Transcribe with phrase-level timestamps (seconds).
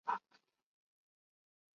[0.03, 0.43] 廪贡出身。